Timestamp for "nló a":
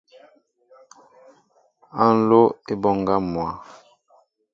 2.19-2.55